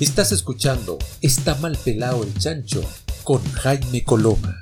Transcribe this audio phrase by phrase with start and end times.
[0.00, 2.82] Estás escuchando Está mal pelado el chancho
[3.22, 4.56] con Jaime Coloma.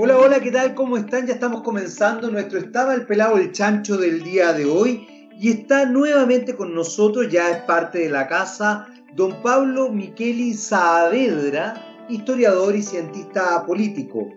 [0.00, 0.74] Hola, hola, ¿qué tal?
[0.74, 1.28] ¿Cómo están?
[1.28, 5.06] Ya estamos comenzando nuestro Estaba el pelado el chancho del día de hoy
[5.40, 11.87] y está nuevamente con nosotros, ya es parte de la casa, don Pablo Micheli Saavedra,
[12.08, 14.28] historiador y cientista político.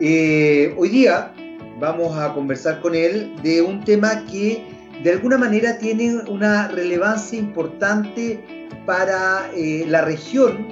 [0.00, 1.34] Eh, hoy día
[1.80, 4.64] vamos a conversar con él de un tema que
[5.02, 10.68] de alguna manera tiene una relevancia importante para eh, la región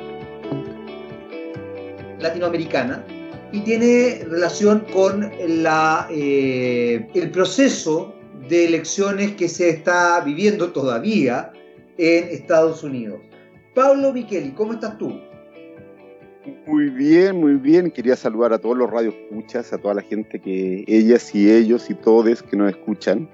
[2.21, 3.05] latinoamericana
[3.53, 8.15] y tiene relación con eh, el proceso
[8.49, 11.53] de elecciones que se está viviendo todavía
[11.99, 13.21] en Estados Unidos.
[13.75, 15.21] Pablo Micheli, ¿cómo estás tú?
[16.67, 17.91] Muy bien, muy bien.
[17.91, 21.95] Quería saludar a todos los radioescuchas, a toda la gente que ellas y ellos y
[21.95, 23.29] todos que nos escuchan.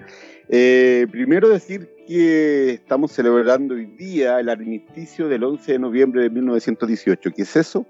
[0.49, 6.31] Eh, primero decir que estamos celebrando hoy día el armisticio del 11 de noviembre de
[6.31, 7.31] 1918.
[7.31, 7.87] ¿Qué es eso?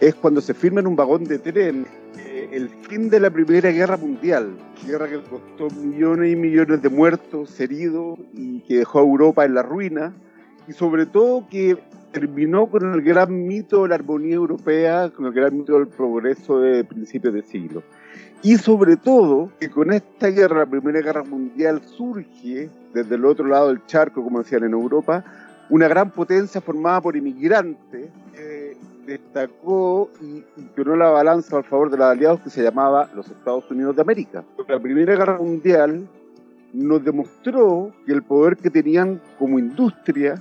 [0.00, 1.86] Es cuando se firma en un vagón de tren
[2.18, 4.56] eh, el fin de la Primera Guerra Mundial,
[4.86, 9.54] guerra que costó millones y millones de muertos, heridos y que dejó a Europa en
[9.54, 10.14] la ruina,
[10.66, 11.76] y sobre todo que
[12.12, 16.60] terminó con el gran mito de la armonía europea, con el gran mito del progreso
[16.60, 17.82] de principios de siglo.
[18.42, 23.46] Y sobre todo que con esta guerra, la Primera Guerra Mundial, surge desde el otro
[23.46, 25.24] lado del charco, como decían en Europa,
[25.68, 31.98] una gran potencia formada por inmigrantes que destacó y inclinó la balanza al favor de
[31.98, 34.42] los aliados que se llamaba los Estados Unidos de América.
[34.68, 36.08] La Primera Guerra Mundial
[36.72, 40.40] nos demostró que el poder que tenían como industria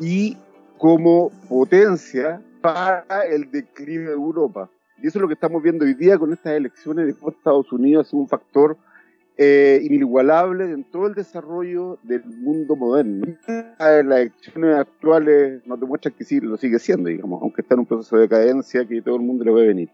[0.00, 0.36] y
[0.78, 4.70] como potencia para el declive de Europa.
[5.02, 8.08] Y eso es lo que estamos viendo hoy día con estas elecciones de Estados Unidos,
[8.08, 8.76] es un factor
[9.38, 13.26] eh, inigualable en todo el desarrollo del mundo moderno.
[13.78, 17.86] Las elecciones actuales nos demuestran que sí, lo sigue siendo, digamos, aunque está en un
[17.86, 19.90] proceso de decadencia que todo el mundo le ve venir.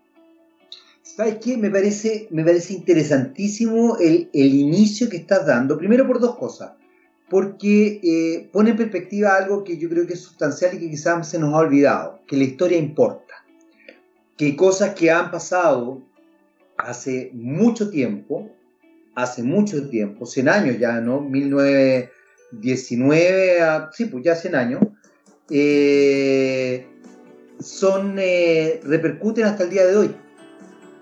[1.03, 1.57] ¿Sabes qué?
[1.57, 5.77] Me parece, me parece interesantísimo el, el inicio que estás dando.
[5.77, 6.73] Primero por dos cosas.
[7.33, 11.27] Porque eh, pone en perspectiva algo que yo creo que es sustancial y que quizás
[11.27, 13.33] se nos ha olvidado, que la historia importa.
[14.37, 16.03] Que cosas que han pasado
[16.77, 18.51] hace mucho tiempo,
[19.15, 21.23] hace mucho tiempo, 100 años ya, ¿no?
[21.23, 24.83] 1919, a, sí, pues ya 100 años,
[25.49, 26.87] eh,
[27.61, 30.15] son, eh, repercuten hasta el día de hoy.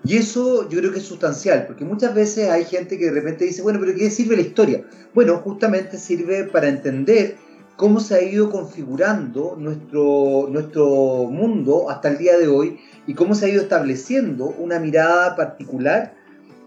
[0.03, 3.45] Y eso yo creo que es sustancial, porque muchas veces hay gente que de repente
[3.45, 4.83] dice, bueno, pero ¿qué sirve la historia?
[5.13, 7.35] Bueno, justamente sirve para entender
[7.75, 10.85] cómo se ha ido configurando nuestro, nuestro
[11.25, 16.15] mundo hasta el día de hoy y cómo se ha ido estableciendo una mirada particular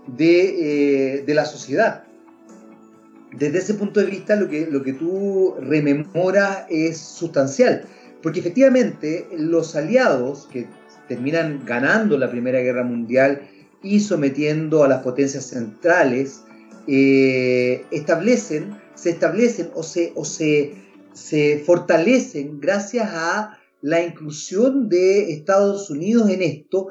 [0.06, 2.04] de, eh, de la sociedad.
[3.36, 7.84] Desde ese punto de vista, lo que, lo que tú rememoras es sustancial,
[8.22, 10.68] porque efectivamente los aliados que
[11.08, 13.42] terminan ganando la Primera Guerra Mundial
[13.82, 16.42] y sometiendo a las potencias centrales,
[16.86, 20.74] eh, establecen, se establecen o se, o se,
[21.12, 26.88] se fortalecen gracias a la inclusión de Estados Unidos en esto,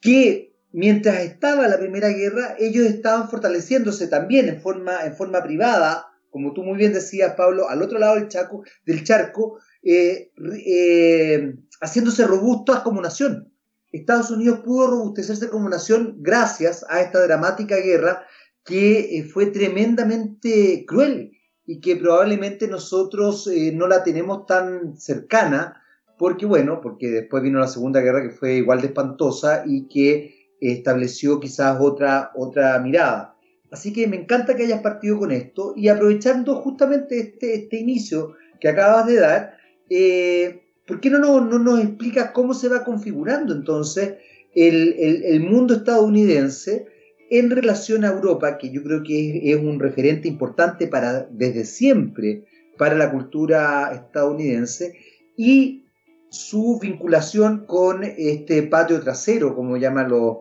[0.00, 6.06] que mientras estaba la Primera Guerra, ellos estaban fortaleciéndose también en forma, en forma privada,
[6.30, 10.30] como tú muy bien decías, Pablo, al otro lado del, chaco, del charco, eh,
[10.64, 13.49] eh, haciéndose robustas como nación.
[13.92, 18.24] Estados Unidos pudo robustecerse como nación gracias a esta dramática guerra
[18.64, 21.32] que eh, fue tremendamente cruel
[21.66, 25.82] y que probablemente nosotros eh, no la tenemos tan cercana,
[26.18, 30.56] porque bueno, porque después vino la Segunda Guerra que fue igual de espantosa y que
[30.60, 33.36] estableció quizás otra, otra mirada.
[33.70, 38.34] Así que me encanta que hayas partido con esto y aprovechando justamente este, este inicio
[38.60, 39.56] que acabas de dar,
[39.88, 44.14] eh, ¿Por qué no, nos explica cómo se va configurando entonces
[44.56, 46.88] el, mundo estadounidense
[47.30, 52.44] en relación a Europa, que yo creo que es, un referente importante para, desde siempre
[52.76, 54.96] para la cultura estadounidense,
[55.36, 55.84] y
[56.28, 60.38] su vinculación con este patio trasero, como llaman los,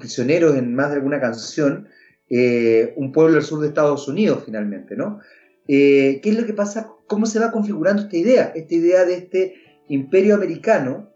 [0.00, 1.86] prisioneros en más de alguna canción,
[2.28, 5.20] eh, un pueblo del sur de Estados Unidos finalmente, ¿no?
[5.68, 6.90] Eh, ¿Qué es lo que pasa?
[7.06, 8.52] ¿Cómo se va configurando esta idea?
[8.56, 9.61] Esta idea de este
[9.92, 11.12] imperio americano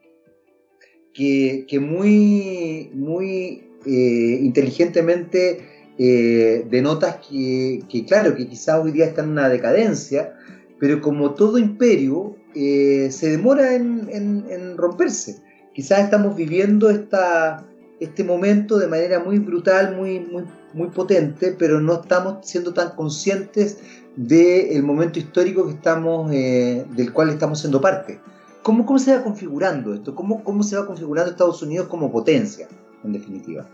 [1.15, 5.61] que, muy, muy eh, inteligentemente
[5.99, 10.35] eh, denota que, claro, que quizás hoy día está en una decadencia,
[10.79, 15.43] pero como todo imperio eh, se demora en, romperse.
[15.73, 17.67] Quizás estamos viviendo esta,
[17.99, 20.45] este momento de manera muy brutal, muy, muy,
[20.75, 23.79] muy potente, pero no estamos siendo tan conscientes
[24.17, 28.21] del momento histórico que estamos, del cual estamos siendo parte.
[28.67, 30.13] ¿Cómo, ¿Cómo se va configurando esto?
[30.13, 32.67] ¿Cómo, ¿Cómo se va configurando Estados Unidos como potencia,
[33.05, 33.65] en definitiva?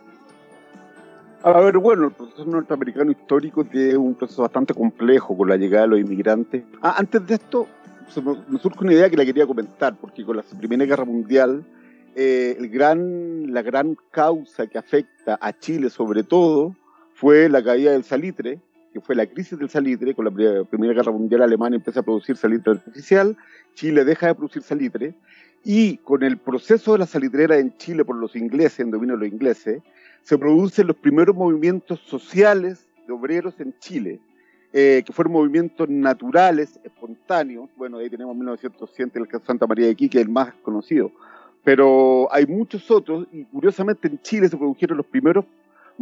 [1.43, 5.85] A ver, bueno, el proceso norteamericano histórico tiene un proceso bastante complejo con la llegada
[5.85, 6.65] de los inmigrantes.
[6.83, 7.67] Ah, antes de esto,
[8.49, 11.65] me, surge una idea que la quería comentar, porque con la Primera Guerra Mundial,
[12.15, 16.77] eh, el gran, la gran causa que afecta a Chile sobre todo
[17.15, 18.61] fue la caída del salitre,
[18.93, 20.15] que fue la crisis del salitre.
[20.15, 23.37] Con la Primera Guerra Mundial Alemania empieza a producir salitre artificial,
[23.75, 25.15] Chile deja de producir salitre,
[25.65, 29.25] y con el proceso de la salitrera en Chile por los ingleses, en dominio de
[29.25, 29.83] los ingleses,
[30.23, 34.21] se producen los primeros movimientos sociales de obreros en Chile,
[34.73, 37.69] eh, que fueron movimientos naturales, espontáneos.
[37.77, 41.13] Bueno, ahí tenemos 1907, el caso Santa María de Quique, el más conocido.
[41.65, 45.45] Pero hay muchos otros, y curiosamente en Chile se produjeron los primeros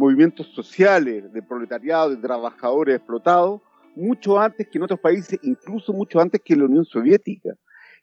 [0.01, 3.61] movimientos sociales de proletariado, de trabajadores explotados,
[3.95, 7.51] mucho antes que en otros países, incluso mucho antes que en la Unión Soviética.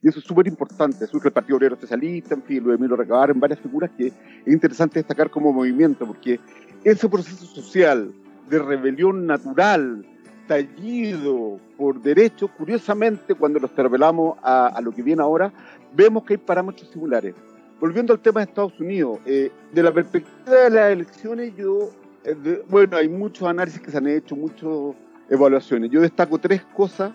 [0.00, 1.09] Y eso es súper importante.
[1.09, 4.06] Surge el Partido Obrero Socialista, en fin, lo de Emilio Recabar, en varias figuras que
[4.06, 4.15] es
[4.47, 6.39] interesante destacar como movimiento, porque
[6.85, 8.12] ese proceso social
[8.49, 10.06] de rebelión natural,
[10.47, 15.53] tallido por derecho, curiosamente, cuando nos revelamos a, lo que viene ahora,
[15.93, 17.35] vemos que hay parámetros similares.
[17.81, 21.91] Volviendo al tema de Estados Unidos, eh, de la perspectiva de las elecciones, yo,
[22.25, 24.97] eh, bueno, hay muchos análisis que se han hecho, muchas
[25.31, 25.89] evaluaciones.
[25.91, 27.13] Yo destaco tres cosas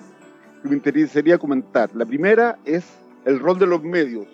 [0.62, 1.94] que me interesaría comentar.
[1.94, 2.86] La primera es
[3.26, 4.26] el rol de los medios,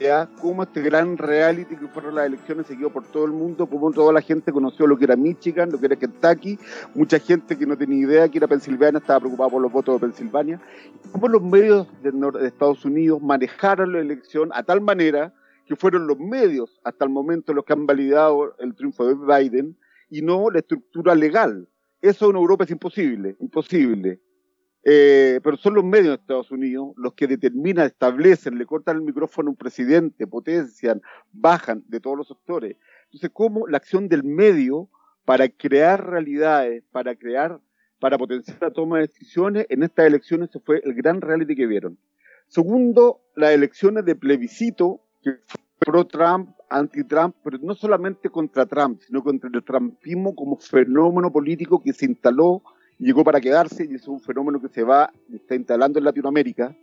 [0.00, 3.90] ya cómo este gran reality que fueron las elecciones seguido por todo el mundo, cómo
[3.90, 6.58] toda la gente conoció lo que era Michigan, lo que era Kentucky,
[6.94, 10.06] mucha gente que no tenía idea que era Pensilvania estaba preocupada por los votos de
[10.06, 10.62] Pensilvania,
[11.12, 15.34] cómo los medios de, de Estados Unidos manejaron la elección a tal manera
[15.68, 19.76] que fueron los medios hasta el momento los que han validado el triunfo de Biden
[20.10, 21.68] y no la estructura legal.
[22.00, 24.20] Eso en Europa es imposible, imposible.
[24.84, 29.02] Eh, pero son los medios de Estados Unidos los que determinan, establecen, le cortan el
[29.02, 32.76] micrófono a un presidente, potencian, bajan de todos los sectores.
[33.04, 34.88] Entonces, ¿cómo la acción del medio
[35.24, 37.60] para crear realidades, para crear,
[38.00, 41.66] para potenciar la toma de decisiones en estas elecciones se fue el gran reality que
[41.66, 41.98] vieron?
[42.46, 45.32] Segundo, las elecciones de plebiscito, que
[45.78, 51.92] pro-Trump, anti-Trump, pero no solamente contra Trump, sino contra el trumpismo como fenómeno político que
[51.92, 52.62] se instaló
[52.98, 56.76] llegó para quedarse y es un fenómeno que se va, está instalando en Latinoamérica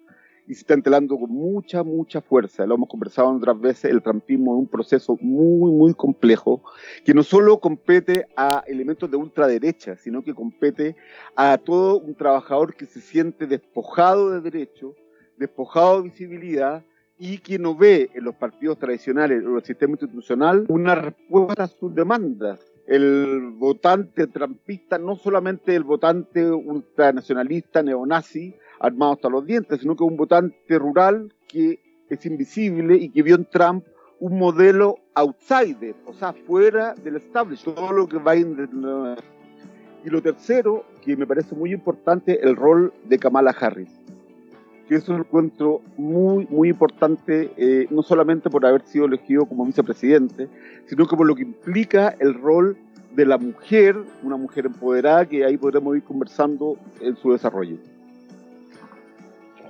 [0.48, 2.66] y se está instalando con mucha, mucha fuerza.
[2.66, 6.64] Lo hemos conversado otras veces, el trampismo es un proceso muy, muy complejo
[7.04, 10.96] que no solo compete a elementos de ultraderecha, sino que compete
[11.36, 14.96] a todo un trabajador que se siente despojado de derechos,
[15.38, 16.84] despojado de visibilidad
[17.18, 21.68] y que no ve en los partidos tradicionales o el sistema institucional una respuesta a
[21.68, 22.60] sus demandas.
[22.88, 30.04] El votante trampista, no solamente el votante ultranacionalista, neonazi, armado hasta los dientes, sino que
[30.04, 31.80] un votante rural que
[32.10, 33.86] es invisible y que vio en Trump
[34.20, 38.70] un modelo outsider, o sea, fuera del establishment, todo lo que va en...
[40.06, 43.90] Y lo tercero, que me parece muy importante, el rol de Kamala Harris
[44.88, 49.66] que es un encuentro muy, muy importante, eh, no solamente por haber sido elegido como
[49.66, 50.48] vicepresidente,
[50.88, 52.78] sino que por lo que implica el rol
[53.16, 57.78] de la mujer, una mujer empoderada, que ahí podremos ir conversando en su desarrollo.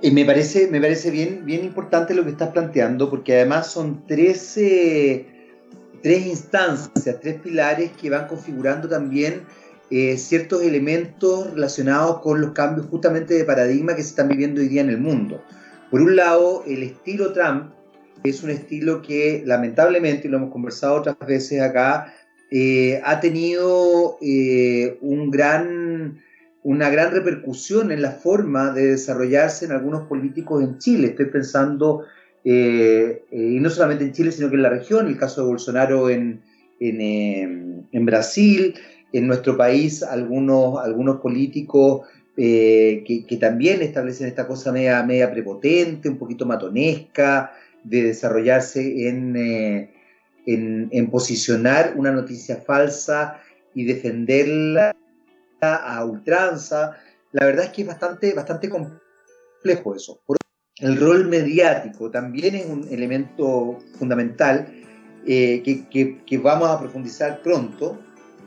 [0.02, 4.02] Y me parece, me parece bien, bien importante lo que estás planteando, porque además son
[4.06, 4.58] tres,
[6.02, 9.42] tres instancias, tres pilares que van configurando también
[9.88, 14.66] eh, ciertos elementos relacionados con los cambios justamente de paradigma que se están viviendo hoy
[14.66, 15.40] día en el mundo.
[15.92, 17.70] Por un lado, el estilo Trump
[18.24, 22.12] es un estilo que lamentablemente, y lo hemos conversado otras veces acá,
[22.50, 25.30] eh, ha tenido eh, una
[26.90, 31.08] gran repercusión en la forma de desarrollarse en algunos políticos en Chile.
[31.08, 32.02] Estoy pensando,
[32.42, 36.42] y no solamente en Chile, sino que en la región, el caso de Bolsonaro en,
[36.80, 38.74] en Brasil,
[39.18, 42.06] en nuestro país algunos, algunos políticos
[42.36, 49.36] eh, que, también establecen esta cosa media, media prepotente, un poquito matonesca, de desarrollarse en,
[49.36, 49.90] eh,
[50.44, 53.40] en, posicionar una noticia falsa
[53.74, 54.94] y defenderla
[55.60, 56.96] a ultranza.
[57.32, 60.20] La verdad es que es bastante, bastante complejo eso.
[60.78, 64.68] El rol mediático también es un elemento fundamental
[65.26, 67.98] eh, que, que, vamos a profundizar pronto,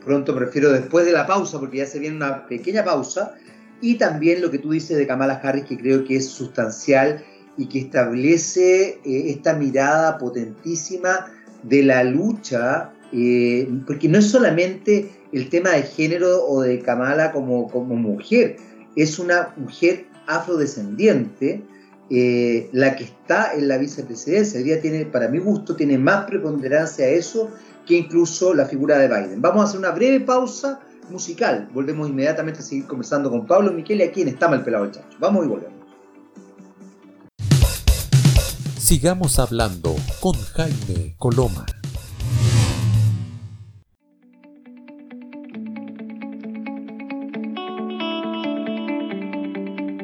[0.03, 3.35] pronto prefiero después de la pausa, porque ya se viene una pequeña pausa,
[3.81, 7.23] y también lo que tú dices de Kamala Harris, que creo que es sustancial
[7.57, 11.31] y que establece eh, esta mirada potentísima
[11.63, 17.31] de la lucha eh, porque no es solamente el tema de género o de Kamala
[17.31, 18.57] como, como mujer,
[18.95, 21.63] es una mujer afrodescendiente
[22.11, 24.61] eh, la que está en la vicepresidencia.
[24.61, 27.51] día tiene, para mi gusto, tiene más preponderancia a eso
[27.85, 29.41] que incluso la figura de Biden.
[29.41, 31.69] Vamos a hacer una breve pausa musical.
[31.73, 35.17] Volvemos inmediatamente a seguir conversando con Pablo Miquel, aquí en Está Mal Pelado el Chacho.
[35.19, 35.79] Vamos y volvemos.
[38.77, 41.65] Sigamos hablando con Jaime Coloma.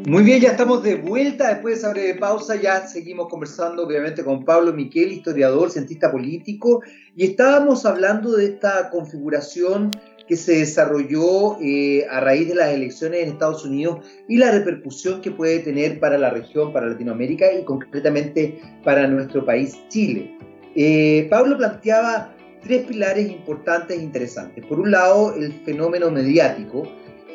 [0.07, 2.55] Muy bien, ya estamos de vuelta después de esa breve pausa.
[2.55, 6.83] Ya seguimos conversando, obviamente, con Pablo Miquel, historiador, cientista político,
[7.15, 9.89] y estábamos hablando de esta configuración
[10.27, 15.21] que se desarrolló eh, a raíz de las elecciones en Estados Unidos y la repercusión
[15.21, 20.37] que puede tener para la región, para Latinoamérica y concretamente para nuestro país, Chile.
[20.75, 22.31] Eh, Pablo planteaba
[22.61, 24.63] tres pilares importantes e interesantes.
[24.67, 26.83] Por un lado, el fenómeno mediático,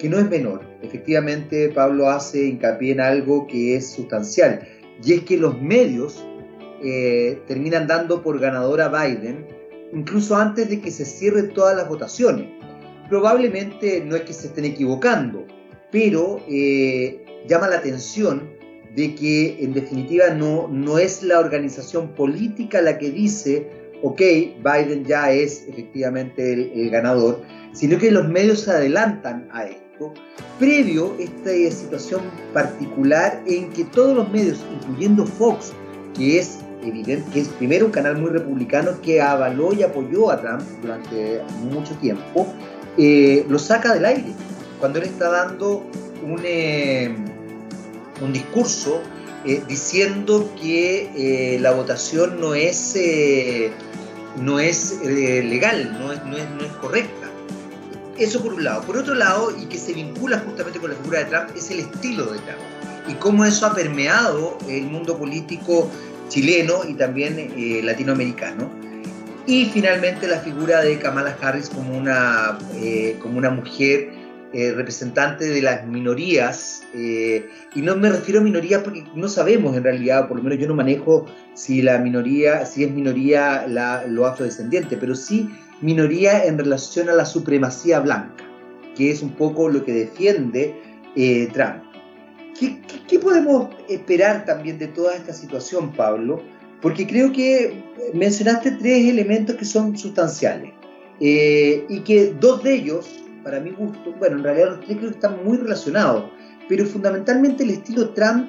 [0.01, 0.63] que no es menor.
[0.83, 4.67] Efectivamente, Pablo hace hincapié en algo que es sustancial,
[5.05, 6.25] y es que los medios
[6.83, 9.47] eh, terminan dando por ganador a Biden
[9.93, 12.49] incluso antes de que se cierren todas las votaciones.
[13.09, 15.47] Probablemente no es que se estén equivocando,
[15.91, 18.51] pero eh, llama la atención
[18.95, 23.69] de que en definitiva no, no es la organización política la que dice,
[24.03, 27.43] ok, Biden ya es efectivamente el, ganador,
[27.73, 29.67] sino que los medios se adelantan a
[30.01, 30.15] esto
[30.59, 35.73] previo esta situación particular en que todos los medios, incluyendo Fox,
[36.17, 40.41] que es evidente, que es primero un canal muy republicano que avaló y apoyó a
[40.41, 42.47] Trump durante mucho tiempo,
[42.97, 44.33] eh, lo saca del aire.
[44.79, 45.85] Cuando él está dando
[46.25, 47.15] un, eh,
[48.33, 49.01] discurso
[49.45, 52.97] eh, diciendo que la votación no es,
[54.37, 57.20] no es legal, no es, no es, no es correcta
[58.21, 58.83] eso por un lado.
[58.83, 61.81] Por otro lado, y que se vincula justamente con la figura de Trump, es el
[61.81, 62.61] estilo de Trump.
[63.09, 65.91] Y cómo eso ha permeado el mundo político
[66.29, 68.71] chileno y también eh, latinoamericano.
[69.47, 74.11] Y finalmente la figura de Kamala Harris como una, eh, como una mujer
[74.53, 76.83] eh, representante de las minorías.
[76.95, 80.69] y no me refiero a minorías porque no sabemos en realidad, por lo menos yo
[80.69, 85.49] no manejo si la minoría, si es minoría la, lo afrodescendiente, pero sí
[85.81, 88.45] minoría en relación a la supremacía blanca,
[88.97, 90.75] que es un poco lo que defiende
[91.17, 91.85] eh, Trump.
[93.09, 96.43] ¿Qué, podemos esperar también de toda esta situación, Pablo?
[96.83, 97.83] Porque creo que
[98.15, 100.73] mencionaste tres elementos que son sustanciales
[101.21, 103.09] eh, y que dos de ellos,
[103.43, 106.31] para mi gusto, bueno, en realidad los tres creo que están muy relacionados,
[106.69, 108.49] pero fundamentalmente el estilo Trump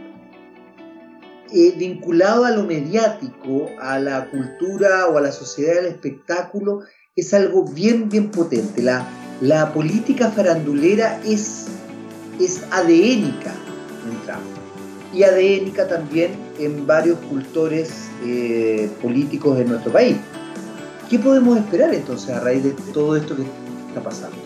[1.54, 6.82] eh, vinculado a lo mediático, a la cultura o a la sociedad del espectáculo,
[7.15, 8.82] es algo bien, bien potente.
[8.82, 9.08] La,
[9.41, 11.68] la política farandulera es,
[12.39, 13.53] es adénica
[14.06, 14.62] en Trump
[15.13, 20.15] y adénica también en varios cultores eh, políticos de nuestro país.
[21.10, 23.44] ¿Qué podemos esperar entonces a raíz de todo esto que
[23.89, 24.38] está pasando?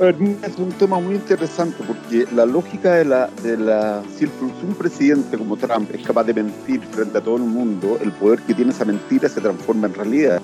[0.00, 5.38] Es un tema muy interesante porque la lógica de la, de la si un presidente
[5.38, 8.72] como Trump es capaz de mentir frente a todo el mundo, el poder que tiene
[8.72, 10.42] esa mentira se transforma en realidad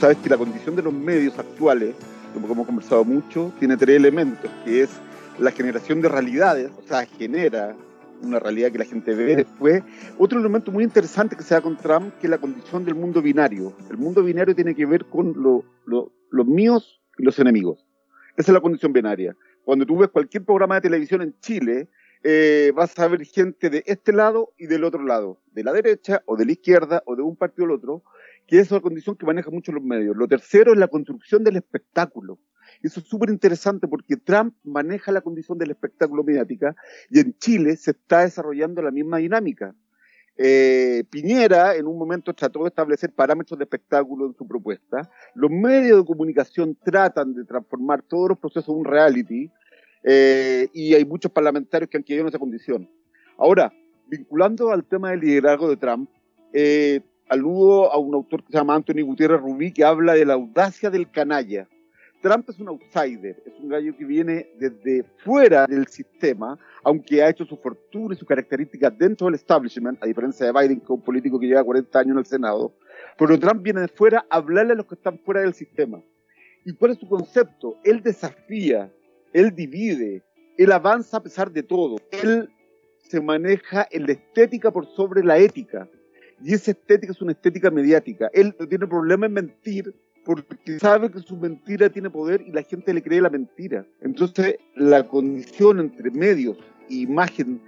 [0.00, 1.94] sabes que la condición de los medios actuales,
[2.32, 4.90] como hemos conversado mucho, tiene tres elementos, que es
[5.38, 7.76] la generación de realidades, o sea, genera
[8.22, 9.82] una realidad que la gente ve después.
[10.18, 13.20] Otro elemento muy interesante que se da con Trump, que es la condición del mundo
[13.20, 13.74] binario.
[13.90, 17.86] El mundo binario tiene que ver con los míos y los enemigos.
[18.36, 19.36] Esa es la condición binaria.
[19.64, 21.88] Cuando tú ves cualquier programa de televisión en Chile,
[22.22, 26.22] eh, vas a ver gente de este lado y del otro lado, de la derecha
[26.26, 28.02] o de la izquierda o de un partido del otro,
[28.46, 30.16] que es una condición que maneja mucho los medios.
[30.16, 32.38] Lo tercero es la construcción del espectáculo.
[32.82, 36.74] Eso es súper interesante porque Trump maneja la condición del espectáculo mediática
[37.10, 39.74] y en Chile se está desarrollando la misma dinámica.
[40.36, 45.10] Eh, Piñera en un momento trató de establecer parámetros de espectáculo en su propuesta.
[45.34, 49.50] Los medios de comunicación tratan de transformar todos los procesos en un reality
[50.04, 52.88] eh, y hay muchos parlamentarios que han quedado en esa condición.
[53.36, 53.72] Ahora,
[54.06, 56.10] vinculando al tema del liderazgo de Trump,
[56.52, 60.34] eh, aludo a un autor que se llama Anthony Gutiérrez Rubí que habla de la
[60.34, 61.68] audacia del canalla.
[62.20, 67.30] Trump es un outsider, es un gallo que viene desde fuera del sistema, aunque ha
[67.30, 70.90] hecho su fortuna y sus características dentro del establishment, a diferencia de Biden, que es
[70.90, 72.74] un político que lleva 40 años en el Senado.
[73.16, 76.02] Pero Trump viene de fuera a hablarle a los que están fuera del sistema.
[76.64, 77.78] ¿Y cuál es su concepto?
[77.84, 78.92] Él desafía,
[79.32, 80.22] él divide,
[80.56, 81.96] él avanza a pesar de todo.
[82.10, 82.48] Él
[83.08, 85.88] se maneja en la estética por sobre la ética
[86.42, 88.30] Y esa estética es una estética mediática.
[88.32, 89.94] Él no tiene problema en mentir
[90.24, 93.86] porque sabe que su mentira tiene poder y la gente le cree la mentira.
[94.00, 96.58] Entonces, la condición entre medios
[96.88, 97.60] e imagen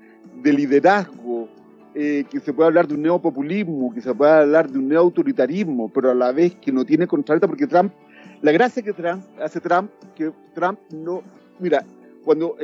[0.43, 1.49] de liderazgo,
[1.95, 5.93] eh, que se puede hablar de un neopopulismo, que se puede hablar de un neoautoritarismo,
[5.93, 7.93] pero a la vez que no tiene contrarieta, porque Trump,
[8.41, 8.95] la gracia que
[9.41, 11.23] hace Trump, que Trump no,
[11.63, 11.85] mira,
[12.25, 12.57] cuando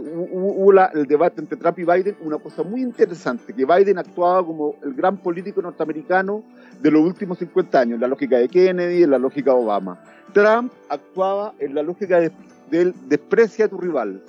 [0.00, 4.76] hubo el debate entre Trump y Biden, una cosa muy interesante, que Biden actuaba como
[4.82, 6.42] el gran político norteamericano
[6.80, 10.00] de los últimos 50 años, en la lógica de Kennedy, en la lógica de Obama.
[10.32, 12.32] Trump actuaba en la lógica de,
[12.70, 14.22] del desprecia a tu rival.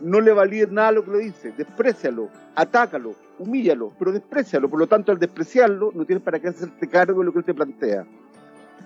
[0.00, 4.68] No le valía nada lo que le dice, desprecialo, atácalo, humíllalo, pero desprecialo.
[4.68, 7.44] Por lo tanto, al despreciarlo, no tienes para qué hacerte cargo de lo que él
[7.44, 8.06] te plantea.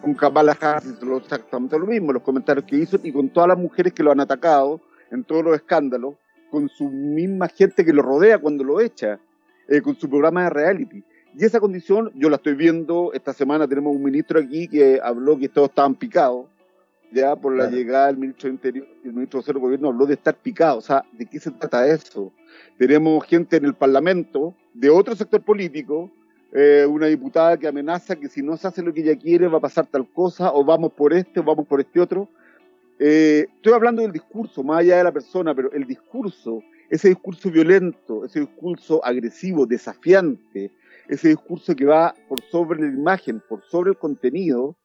[0.01, 3.93] Con Kamala Harris exactamente lo mismo, los comentarios que hizo y con todas las mujeres
[3.93, 6.15] que lo han atacado, en todos los escándalos,
[6.51, 9.19] con su misma gente que lo rodea cuando lo echa,
[9.69, 11.05] eh, con su programa de reality.
[11.35, 15.39] Y esa condición yo la estoy viendo, esta semana tenemos un ministro aquí que habló
[15.39, 16.47] que todos estaban picados,
[17.13, 20.15] ya por la llegada del ministro de Interior y el ministro de Gobierno habló de
[20.15, 20.85] estar picados.
[20.85, 22.33] O sea, ¿de qué se trata eso?
[22.79, 26.11] Tenemos gente en el Parlamento de otro sector político,
[26.53, 29.59] eh, una diputada que amenaza que si no se hace lo que ella quiere va
[29.59, 32.29] a pasar tal cosa, o vamos por este, o vamos por este otro.
[32.99, 37.51] Eh, estoy hablando del discurso, más allá de la persona, pero el discurso, ese discurso
[37.51, 40.73] violento, ese discurso agresivo, desafiante,
[41.09, 44.77] ese discurso que va por sobre la imagen, por sobre el contenido,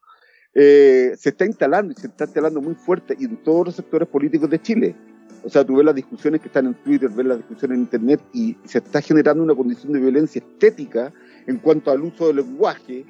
[0.54, 4.50] eh, se está instalando y se está instalando muy fuerte en todos los sectores políticos
[4.50, 4.96] de Chile.
[5.44, 8.22] O sea, tú ves las discusiones que están en Twitter, ves las discusiones en Internet
[8.34, 11.12] y se está generando una condición de violencia estética
[11.48, 13.06] en cuanto al uso del lenguaje,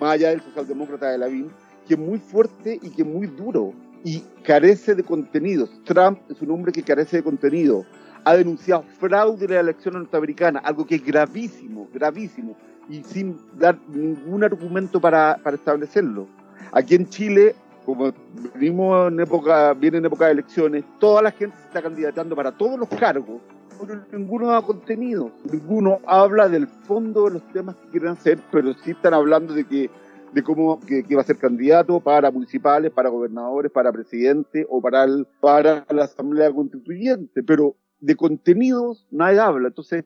[0.00, 1.50] más allá del socialdemócrata de Lavín,
[1.86, 3.72] que es muy fuerte y que es muy duro
[4.04, 5.70] y carece de contenidos.
[5.84, 7.84] Trump es un hombre que carece de contenido.
[8.24, 12.56] Ha denunciado fraude en la elección norteamericana, algo que es gravísimo, gravísimo,
[12.88, 16.26] y sin dar ningún argumento para, para establecerlo.
[16.72, 18.12] Aquí en Chile, como
[18.54, 22.52] venimos en época, viene en época de elecciones, toda la gente se está candidatando para
[22.52, 23.40] todos los cargos,
[23.86, 28.72] pero ninguno da contenido, ninguno habla del fondo de los temas que quieren hacer, pero
[28.74, 29.90] sí están hablando de que
[30.32, 35.06] de cómo que, va a ser candidato para municipales, para gobernadores, para presidente o para,
[35.40, 39.68] para la Asamblea Constituyente, pero de contenidos nadie habla.
[39.68, 40.04] Entonces,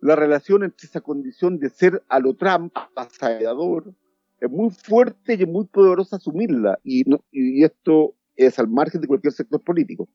[0.00, 3.94] la relación entre esa condición de ser a lo Trump, avasallador,
[4.40, 6.78] es muy fuerte y es muy poderosa asumirla.
[6.82, 10.08] Y, y esto es al margen de cualquier sector político,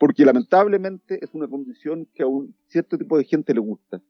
[0.00, 4.00] porque lamentablemente es una condición que a un cierto tipo de gente le gusta.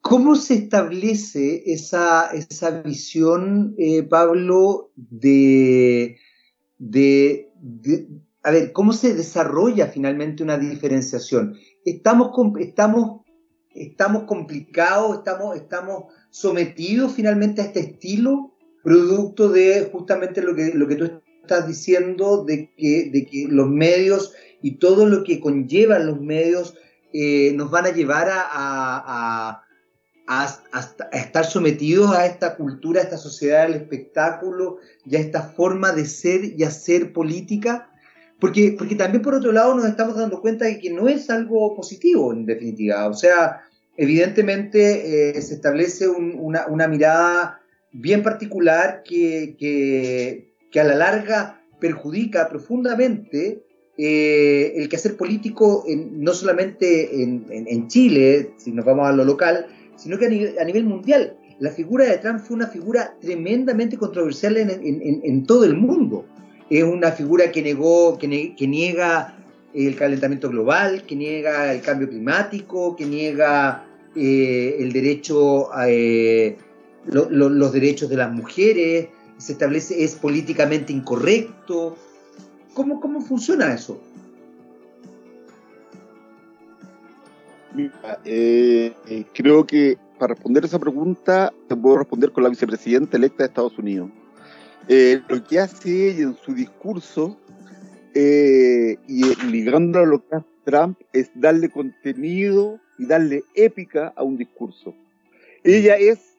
[0.00, 6.16] ¿Cómo se establece esa, esa visión, eh, Pablo, de,
[6.78, 7.52] de,
[8.42, 11.58] a ver, cómo se desarrolla finalmente una diferenciación?
[11.84, 13.26] Estamos, estamos,
[13.74, 20.88] estamos complicados, estamos, estamos sometidos finalmente a este estilo, producto de justamente lo que, lo
[20.88, 21.04] que tú
[21.44, 26.74] estás diciendo, de que, de que los medios y todo lo que conllevan los medios
[27.12, 29.64] eh, nos van a llevar a
[30.26, 30.60] a,
[31.12, 36.06] estar sometidos a esta cultura, a esta sociedad del espectáculo y a esta forma de
[36.06, 37.90] ser y hacer política,
[38.40, 41.74] porque, porque también por otro lado nos estamos dando cuenta de que no es algo
[41.74, 43.62] positivo en definitiva, o sea,
[43.96, 47.60] evidentemente eh, se establece una, una, mirada
[47.92, 53.62] bien particular que, que, que, a la larga perjudica profundamente
[53.96, 60.18] eh, el quehacer político no solamente en, Chile, si nos vamos a lo local, sino
[60.18, 60.26] que
[60.58, 61.36] a nivel, mundial.
[61.60, 66.26] La figura de Trump fue una figura tremendamente controversial en, todo el mundo.
[66.68, 68.26] Es una figura que, negó, que,
[68.66, 69.38] niega
[69.72, 76.56] el calentamiento global, que niega el cambio climático, que niega eh, el derecho a, eh,
[77.06, 79.08] los derechos de las mujeres,
[79.38, 81.96] se establece es políticamente incorrecto.
[82.74, 84.00] ¿Cómo, cómo funciona eso?
[88.24, 93.42] Eh, eh, creo que para responder esa pregunta te puedo responder con la vicepresidenta electa
[93.42, 94.10] de Estados Unidos.
[94.88, 97.38] Eh, lo que hace ella en su discurso
[98.16, 104.36] y ligando a lo que hace Trump es darle contenido y darle épica a un
[104.36, 104.94] discurso.
[105.64, 106.33] Ella es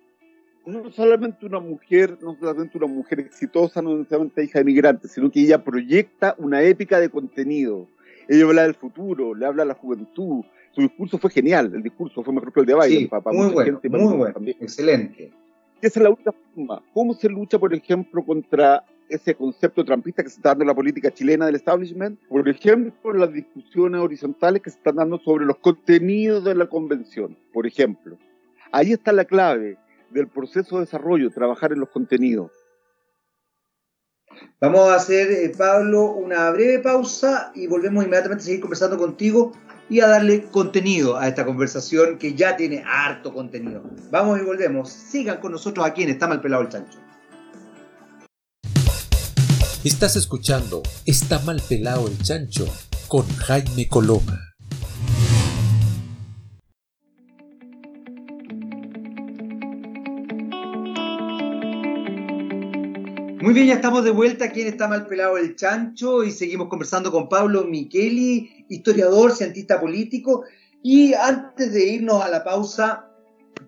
[0.66, 5.32] no solamente una mujer, no solamente una mujer exitosa, no solamente hija de migrantes, sino
[5.32, 7.88] que ella proyecta una épica de contenido.
[8.28, 12.24] Ella habla del futuro, le habla a la juventud, su discurso fue genial, el discurso
[12.24, 12.90] fue mejor que el de Biden.
[12.90, 15.32] Sí, muy bueno, muy bueno, excelente.
[15.82, 16.82] Esa es la única forma.
[16.94, 20.76] ¿Cómo se lucha, por ejemplo, contra ese concepto trampista que se está dando en la
[20.76, 22.20] política chilena del establishment?
[22.28, 27.38] Por ejemplo, las discusiones horizontales que se están dando sobre los contenidos de la convención,
[27.54, 28.18] por ejemplo.
[28.72, 29.78] Ahí está la clave.
[30.10, 32.52] Del proceso de desarrollo, trabajar en los contenidos.
[34.60, 39.52] Vamos a hacer, eh, Pablo, una breve pausa y volvemos inmediatamente a seguir conversando contigo
[39.90, 43.84] y a darle contenido a esta conversación que ya tiene harto contenido.
[44.12, 44.90] Vamos y volvemos.
[44.90, 47.00] Sigan con nosotros aquí en Está Mal Pelado el Chancho.
[49.84, 52.66] Estás escuchando Está Mal Pelado el Chancho
[53.08, 54.55] con Jaime Coloma.
[63.46, 66.68] Muy bien, ya estamos de vuelta aquí en Está Mal Pelado el Chancho y seguimos
[66.68, 70.46] conversando con Pablo Micheli, historiador, cientista político.
[70.82, 73.08] Y antes de irnos a la pausa,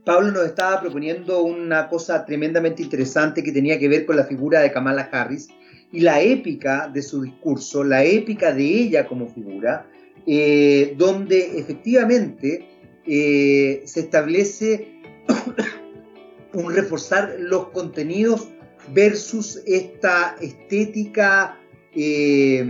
[0.04, 4.62] Pablo nos estaba proponiendo una cosa tremendamente interesante que tenía que ver con la figura
[4.62, 5.48] de Kamala Harris
[5.92, 9.86] y la épica de su discurso, la épica de ella como figura,
[10.26, 12.68] eh, donde efectivamente
[13.06, 15.04] eh, se establece
[16.54, 18.48] un reforzar los contenidos
[18.94, 21.58] versus esta estética
[21.94, 22.66] eh,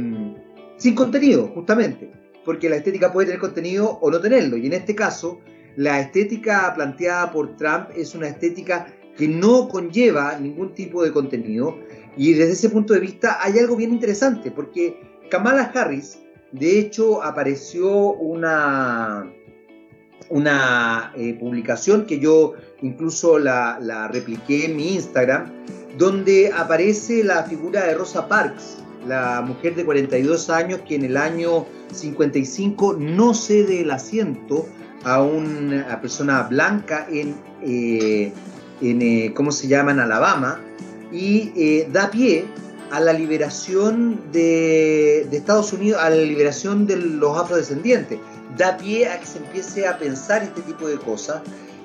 [0.77, 2.11] sin contenido, justamente,
[2.45, 5.39] porque la estética puede tener contenido o no tenerlo, y en este caso,
[5.75, 11.77] la estética planteada por Trump es una estética que no conlleva ningún tipo de contenido,
[12.15, 14.99] y desde ese punto de vista hay algo bien interesante, porque
[15.29, 16.19] Kamala Harris,
[16.51, 19.29] de hecho, apareció una,
[20.29, 25.51] una eh, publicación que yo incluso la, la repliqué en mi Instagram,
[25.97, 31.17] donde aparece la figura de Rosa Parks, la mujer de 42 años que en el
[31.17, 34.67] año 55 no cede el asiento
[35.03, 38.31] a una persona blanca en, eh,
[38.81, 40.59] eh, ¿cómo se llama?, en Alabama,
[41.11, 42.45] y eh, da pie
[42.91, 48.19] a la liberación de, Estados Unidos, a la liberación de los afrodescendientes,
[48.57, 51.41] da pie a que se empiece a pensar este tipo de cosas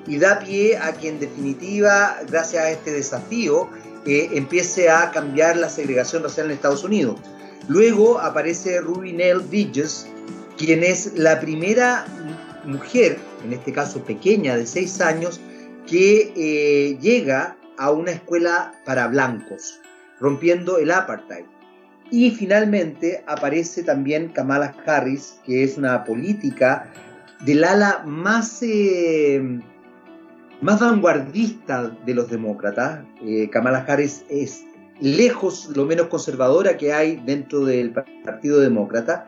[0.07, 3.69] y da pie a que en definitiva, gracias a este desafío,
[4.05, 7.19] empiece a cambiar la segregación racial en Estados Unidos.
[7.67, 10.07] Luego aparece Ruby Nell Bridges,
[10.57, 12.05] quien es la primera
[12.65, 15.39] mujer, en este caso pequeña, de 6 años,
[15.87, 19.79] que eh, llega a una escuela para blancos,
[20.19, 21.45] rompiendo el apartheid.
[22.11, 26.91] Y finalmente aparece también Kamala Harris, que es una política
[27.45, 29.59] del ala más eh,
[30.63, 33.01] más vanguardista de los demócratas.
[33.21, 34.63] Eh, Kamala Harris es
[34.99, 39.27] lejos lo menos conservadora que hay dentro del Partido Demócrata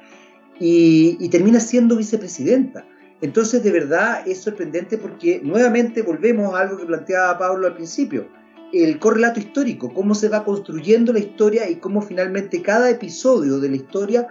[0.60, 2.86] y, termina siendo vicepresidenta.
[3.22, 8.28] Entonces, de verdad es sorprendente porque nuevamente volvemos a algo que planteaba Pablo al principio,
[8.72, 13.70] el correlato histórico, cómo se va construyendo la historia y cómo finalmente cada episodio de
[13.70, 14.28] la historia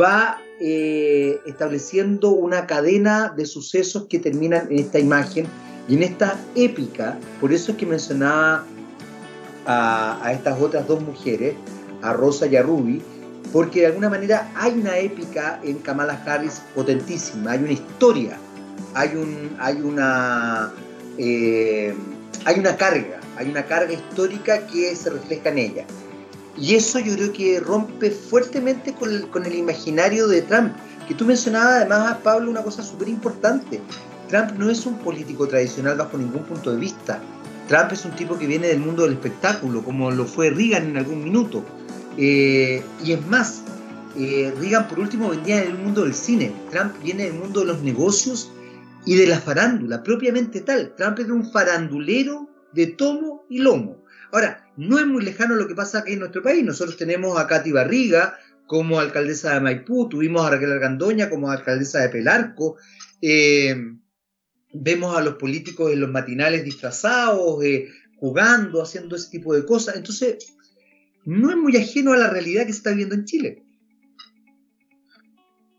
[0.00, 5.46] va eh, estableciendo una cadena de sucesos que terminan en esta imagen
[5.88, 8.64] y en esta épica, por eso es que mencionaba
[9.66, 11.54] a, estas otras dos mujeres,
[12.02, 13.02] a Rosa y a Ruby,
[13.52, 18.36] porque de alguna manera hay una épica en Kamala Harris potentísima, hay una historia,
[18.94, 20.72] hay, un, hay, una,
[21.18, 21.94] eh,
[22.44, 25.84] hay una carga, hay una carga histórica que se refleja en ella.
[26.58, 30.72] Y eso yo creo que rompe fuertemente con el, con el imaginario de Trump,
[31.06, 33.80] que tú mencionabas además, Pablo, una cosa súper importante.
[34.28, 37.20] Trump no es un político tradicional bajo ningún punto de vista.
[37.68, 40.96] Trump es un tipo que viene del mundo del espectáculo, como lo fue Reagan en
[40.96, 41.64] algún minuto.
[42.16, 43.62] Eh, y es más,
[44.18, 46.52] eh, Reagan por último vendía en el mundo del cine.
[46.70, 48.50] Trump viene del mundo de los negocios
[49.04, 50.94] y de la farándula, propiamente tal.
[50.96, 54.04] Trump es un farandulero de tomo y lomo.
[54.32, 56.64] Ahora, no es muy lejano lo que pasa aquí en nuestro país.
[56.64, 58.36] Nosotros tenemos a Katy Barriga
[58.66, 62.76] como alcaldesa de Maipú, tuvimos a Raquel Argandoña como alcaldesa de Pelarco.
[63.22, 63.76] Eh,
[64.82, 69.96] vemos a los políticos en los matinales disfrazados, eh, jugando, haciendo ese tipo de cosas.
[69.96, 70.54] Entonces,
[71.24, 73.62] no es muy ajeno a la realidad que se está viendo en Chile.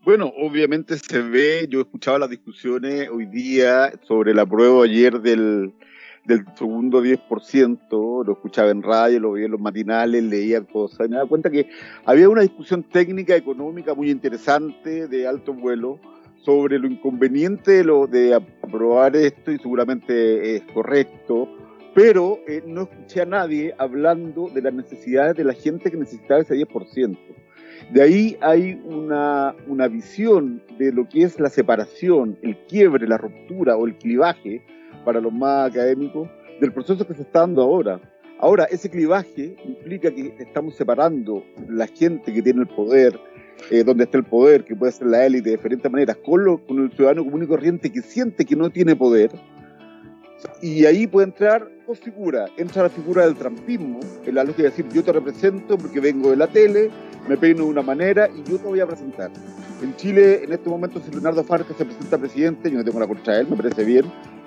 [0.04, 5.74] Bueno, obviamente se ve, yo escuchaba las discusiones hoy día sobre la prueba ayer del,
[6.24, 11.10] del segundo 10%, lo escuchaba en radio, lo veía en los matinales, leía cosas, y
[11.10, 11.68] me daba cuenta que
[12.04, 16.00] había una discusión técnica, económica muy interesante, de alto vuelo,
[16.44, 21.48] sobre lo inconveniente de, lo, de aprobar esto y seguramente es correcto,
[21.94, 26.40] pero eh, no escuché a nadie hablando de las necesidades de la gente que necesitaba
[26.40, 27.18] ese 10%.
[27.92, 33.18] De ahí hay una, una visión de lo que es la separación, el quiebre, la
[33.18, 34.62] ruptura o el clivaje,
[35.04, 36.28] para los más académicos,
[36.60, 38.00] del proceso que se está dando ahora.
[38.40, 43.18] Ahora, ese clivaje implica que estamos separando la gente que tiene el poder,
[43.70, 46.84] eh, donde está el poder, que puede ser la élite de diferentes maneras, con, con
[46.84, 49.30] el ciudadano común y corriente que siente que no tiene poder,
[50.62, 52.50] Y ahí puede entrar dos figuras.
[52.56, 56.30] Entra la figura del trampismo, en la lógica de decir yo te represento porque vengo
[56.30, 56.90] de la tele,
[57.28, 59.30] me peino de una manera y yo te voy a presentar.
[59.82, 63.06] En Chile, en este momento, si Leonardo Farca se presenta presidente, yo no tengo la
[63.06, 64.04] contra él, me parece bien,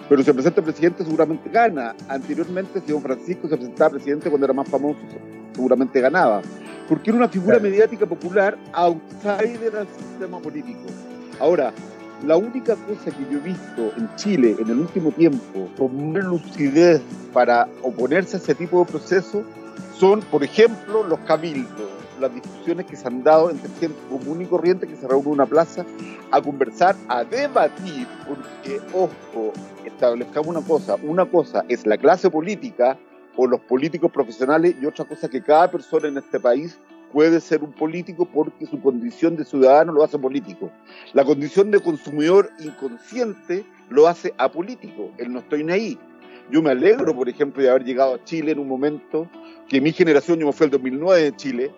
[0.09, 1.95] pero se presenta presidente seguramente gana.
[2.09, 4.99] Anteriormente, si don Francisco se presentaba presidente cuando era más famoso,
[5.53, 6.41] seguramente ganaba.
[6.91, 10.81] Porque era una figura mediática popular outsider del sistema político.
[11.39, 11.71] Ahora,
[12.27, 16.25] la única cosa que yo he visto en Chile en el último tiempo con más
[16.25, 17.01] lucidez
[17.31, 19.45] para oponerse a ese tipo de procesos
[19.97, 24.45] son, por ejemplo, los cabildos, las discusiones que se han dado entre gente común y
[24.45, 25.85] corriente que se reúne en una plaza
[26.29, 29.53] a conversar, a debatir, porque, ojo,
[29.85, 32.97] establezcamos una cosa, una cosa es la clase política
[33.35, 36.77] o los políticos profesionales y otra cosa que cada persona en este país
[37.11, 40.71] puede ser un político porque su condición de ciudadano lo hace político.
[41.13, 45.11] La condición de consumidor inconsciente lo hace apolítico.
[45.17, 45.99] Él no estoy ni ahí.
[46.49, 49.29] Yo me alegro, por ejemplo, de haber llegado a Chile en un momento
[49.67, 51.71] que mi generación, yo me fui el 2009 de Chile,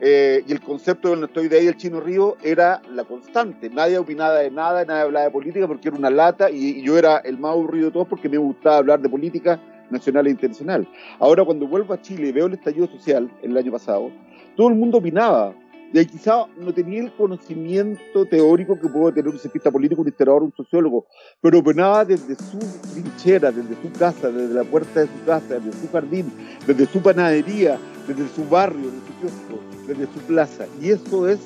[0.00, 3.70] eh, y el concepto del no estoy de ahí, el chino río, era la constante.
[3.70, 6.98] Nadie opinaba de nada, nadie hablaba de política porque era una lata y, y yo
[6.98, 10.88] era el más aburrido de todos porque me gustaba hablar de política nacional e internacional.
[11.18, 14.10] Ahora, cuando vuelvo a Chile y veo el estallido social el año pasado,
[14.56, 15.54] todo el mundo opinaba.
[15.92, 20.42] Y quizá no tenía el conocimiento teórico que puede tener un cientista político, un historiador,
[20.42, 21.06] un sociólogo,
[21.40, 22.58] pero opinaba desde su
[22.92, 26.32] trinchera, desde su casa, desde la puerta de su casa, desde su jardín,
[26.66, 30.66] desde su panadería, desde su barrio, desde su kiosco, desde su plaza.
[30.82, 31.38] Y eso es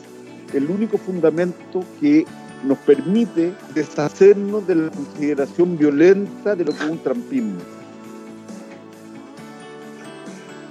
[0.54, 2.24] el único fundamento que
[2.64, 7.77] nos permite deshacernos de la consideración violenta de lo que es un trampismo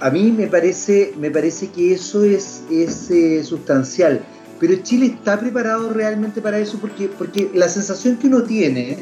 [0.00, 4.24] a mí me parece, me parece que eso es, es eh, sustancial.
[4.60, 8.98] Pero Chile está preparado realmente para eso porque, porque la sensación que uno tiene,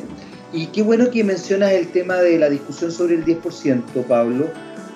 [0.52, 4.48] y qué bueno que mencionas el tema de la discusión sobre el 10%, Pablo,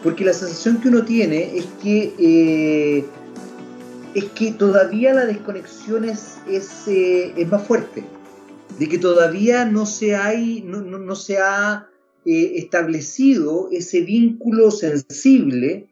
[0.03, 3.05] porque la sensación que uno tiene es que, eh,
[4.15, 8.05] es que todavía la desconexión es, es, eh, es, más fuerte,
[8.79, 11.87] de que todavía no se, hay, no, no, no se ha
[12.25, 15.90] establecido ese vínculo sensible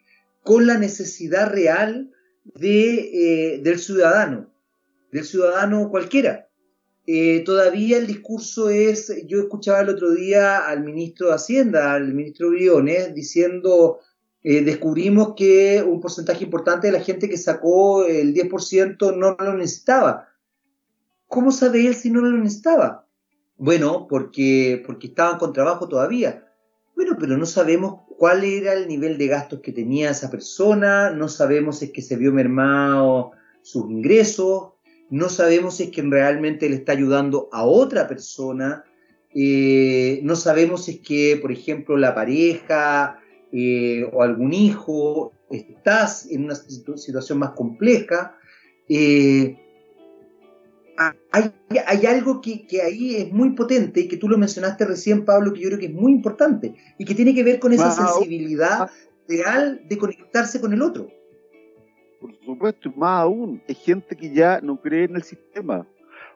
[0.48, 2.10] con la necesidad real
[2.42, 4.50] de, eh, del ciudadano,
[5.12, 6.48] del ciudadano cualquiera.
[7.06, 12.14] Eh, todavía el discurso es, yo escuchaba el otro día al ministro de Hacienda, al
[12.14, 13.98] ministro Briones, diciendo,
[14.42, 19.52] eh, descubrimos que un porcentaje importante de la gente que sacó el 10% no lo
[19.52, 20.30] necesitaba.
[21.26, 23.06] ¿Cómo sabe él si no lo necesitaba?
[23.58, 26.50] Bueno, porque, porque estaban con trabajo todavía.
[26.96, 31.28] Bueno, pero no sabemos cuál era el nivel de gastos que tenía esa persona, no
[31.28, 33.30] sabemos si que se vio mermado
[33.62, 34.72] sus ingresos,
[35.08, 38.84] no sabemos si es que realmente le está ayudando a otra persona,
[39.32, 43.20] eh, no sabemos si es que, por ejemplo, la pareja
[43.52, 48.36] eh, o algún hijo estás en una situación más compleja.
[48.88, 49.56] Eh,
[51.30, 55.60] hay, algo que, ahí es muy potente y que tú lo mencionaste recién, Pablo, que
[55.60, 58.90] yo creo que es muy importante y que tiene que ver con esa sensibilidad
[59.28, 61.08] real de conectarse con el otro.
[62.20, 65.86] Por supuesto, más aún, es gente que ya no cree en el sistema.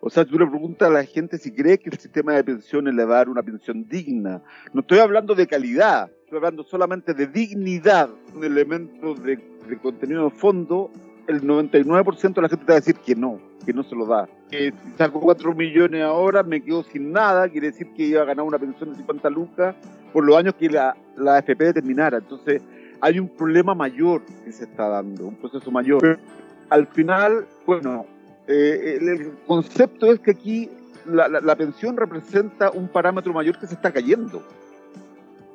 [0.01, 2.95] O sea, tú le preguntas a la gente si cree que el sistema de pensiones
[2.95, 4.43] le va a dar una pensión digna.
[4.73, 10.25] No estoy hablando de calidad, estoy hablando solamente de dignidad, un elemento de, de contenido
[10.25, 10.91] de fondo
[11.27, 14.07] el 99% de la gente te va a decir que no, que no se lo
[14.07, 14.29] da.
[14.53, 18.27] Que si saco 4 millones ahora me quedo sin nada, quiere decir que iba a
[18.27, 19.75] ganar una pensión de 50 lucas
[20.13, 22.19] por los años que la, la FP terminara.
[22.19, 22.63] Entonces
[23.01, 26.21] hay un problema mayor que se está dando, un proceso mayor.
[26.69, 28.07] al final, bueno,
[28.47, 30.71] eh, el, concepto es que aquí
[31.07, 34.47] la, la, pensión representa un parámetro mayor que se está cayendo.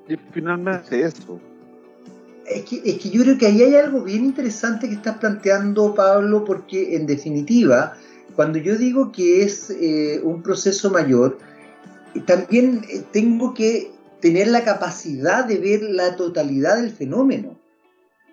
[0.10, 1.39] Y finalmente eso
[2.47, 5.93] es que, es que yo creo que ahí hay algo bien interesante que estás planteando,
[5.93, 7.93] Pablo, porque en definitiva,
[8.38, 11.39] cuando yo digo que es eh, un proceso mayor,
[12.26, 17.60] también eh, tengo que tener la capacidad de ver la totalidad del fenómeno.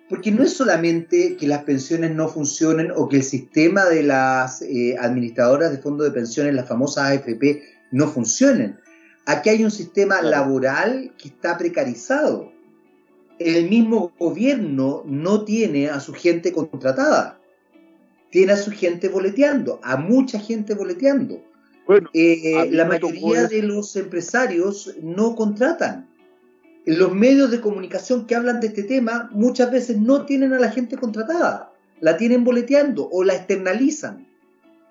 [0.07, 4.61] Porque no es solamente que las pensiones no funcionen o que el sistema de las
[4.61, 8.77] eh, administradoras de fondos de pensiones, las famosas AFP, no funcionen.
[9.25, 12.55] Aquí hay un sistema laboral que está precarizado
[13.39, 17.39] el mismo gobierno no tiene a su gente contratada,
[18.35, 21.41] tiene a su gente boleteando, a mucha gente boleteando.
[21.87, 26.09] Bueno, eh, la mayoría de los empresarios no contratan.
[26.83, 30.69] Los medios de comunicación que hablan de este tema muchas veces no tienen a la
[30.69, 31.71] gente contratada,
[32.01, 34.27] la tienen boleteando o la externalizan.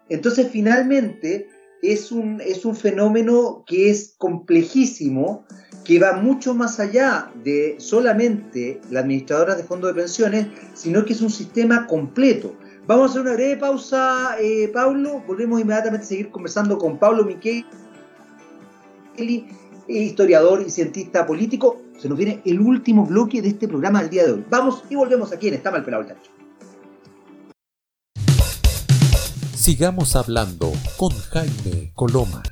[0.09, 1.51] Entonces, finalmente,
[1.83, 5.45] es un, es un fenómeno que es complejísimo
[5.85, 11.13] que va mucho más allá de solamente las administradoras de fondos de pensiones, sino que
[11.13, 12.57] es un sistema completo.
[12.87, 15.23] Vamos a hacer una breve pausa, eh, Pablo.
[15.27, 17.65] Volvemos inmediatamente a seguir conversando con Pablo Micheli,
[19.89, 21.81] historiador y cientista político.
[21.99, 24.45] Se nos viene el último bloque de este programa del día de hoy.
[24.51, 26.31] Vamos y volvemos aquí en Está Mal Pelado el Chancho.
[29.55, 32.43] Sigamos hablando con Jaime Coloma.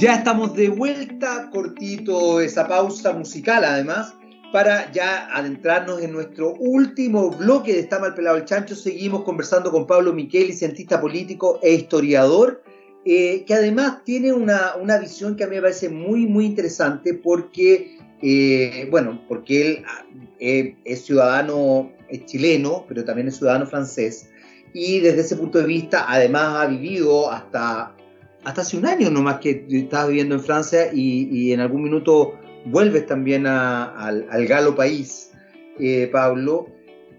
[0.00, 4.14] Ya estamos de vuelta, cortito esa pausa musical además,
[4.52, 8.76] para ya adentrarnos en nuestro último bloque de Está mal pelado el chancho.
[8.76, 12.62] Seguimos conversando con Pablo Micheli, cientista político e historiador,
[13.04, 17.98] eh, que además tiene una, visión que a mí me parece muy, muy interesante porque,
[18.22, 19.84] eh, bueno, porque él
[20.38, 21.90] eh, es ciudadano
[22.24, 24.30] chileno, pero también es ciudadano francés.
[24.72, 27.96] Y desde ese punto de vista, además ha vivido hasta
[28.48, 32.32] hasta hace un año nomás que estabas viviendo en Francia y, en algún minuto
[32.64, 35.32] vuelves también al, galo país,
[35.78, 36.66] eh, Pablo.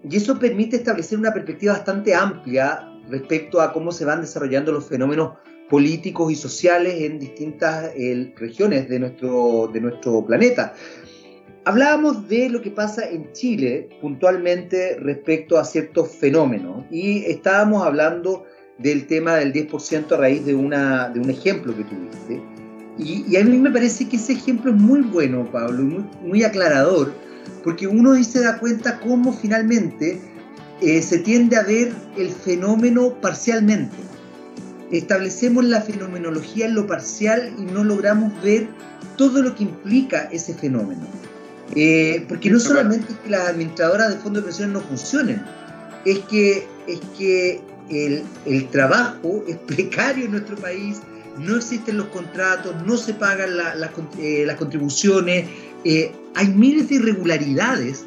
[0.10, 4.88] Y eso permite establecer una perspectiva bastante amplia respecto a cómo se van desarrollando los
[4.88, 5.34] fenómenos
[5.70, 7.94] políticos y sociales en distintas
[8.36, 10.74] regiones de nuestro, de nuestro planeta.
[11.64, 18.46] Hablábamos de lo que pasa en Chile puntualmente respecto a ciertos fenómenos y estábamos hablando
[18.80, 22.42] del tema del 10% a raíz de, una, de un ejemplo que tuviste.
[22.98, 27.14] Y, a mí me parece que ese ejemplo es muy bueno, Pablo, muy, muy aclarador,
[27.64, 30.20] porque uno ahí se da cuenta cómo finalmente
[30.82, 33.96] eh, se tiende a ver el fenómeno parcialmente.
[34.92, 38.68] Establecemos la fenomenología en lo parcial y no logramos ver
[39.18, 41.06] todo lo que implica ese fenómeno.
[41.76, 45.44] Eh, porque no solamente es que las administradoras de fondos de pensiones no funcionen,
[46.06, 51.02] es que, es que el, trabajo es precario en nuestro país,
[51.38, 53.52] no existen los contratos, no se pagan
[54.20, 55.50] eh, las contribuciones,
[55.84, 58.06] eh, hay miles de irregularidades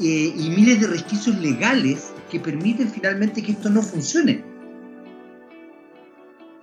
[0.00, 4.44] eh, y miles de resquicios legales que permiten finalmente que esto no funcione.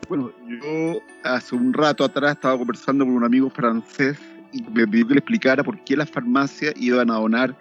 [0.07, 4.17] Bueno, yo hace un rato atrás estaba conversando con un amigo francés
[4.51, 7.55] y me pidió que le explicara por qué las farmacias iban a donar,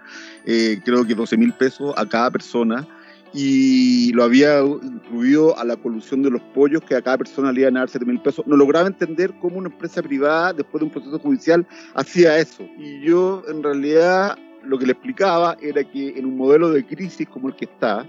[0.44, 2.86] creo que 12 mil pesos a cada persona
[3.32, 7.62] y lo había incluido a la colusión de los pollos, que a cada persona le
[7.62, 8.46] iban a dar 7 mil pesos.
[8.46, 12.62] No lograba entender cómo una empresa privada, después de un proceso judicial, hacía eso.
[12.78, 17.26] Y yo, en realidad, lo que le explicaba era que en un modelo de crisis
[17.28, 18.06] como el que está,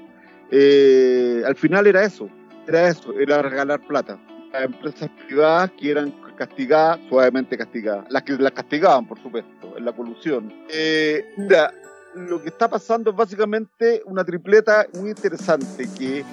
[0.51, 2.29] eh, al final era eso,
[2.67, 4.19] era eso, era regalar plata
[4.53, 9.86] a empresas privadas que eran castigadas, suavemente castigadas, las que las castigaban, por supuesto, en
[9.86, 10.53] la colusión.
[10.69, 11.25] Eh,
[12.15, 16.26] lo que está pasando es básicamente una tripleta muy interesante que eh,